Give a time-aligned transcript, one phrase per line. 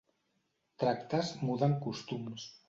[0.83, 2.49] Tractes muden costums.